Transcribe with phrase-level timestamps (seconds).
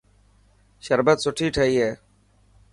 [0.85, 1.91] شربت سٺي ٺاهي هي.